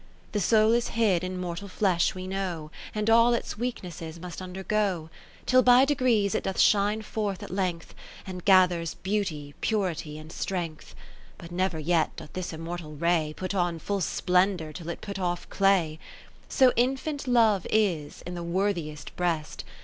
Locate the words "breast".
19.15-19.63